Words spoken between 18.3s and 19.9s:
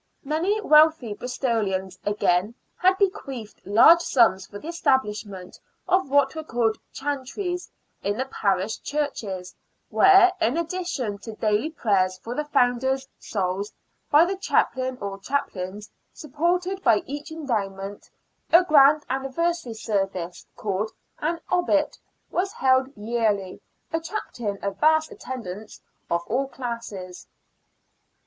a grand anniversary